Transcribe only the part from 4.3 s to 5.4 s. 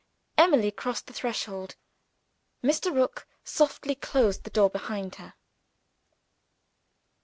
the door behind her.